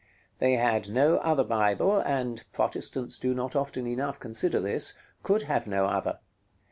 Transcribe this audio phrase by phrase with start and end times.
[0.39, 5.67] They had no other Bible, and Protestants do not often enough consider this could have
[5.67, 6.17] no other.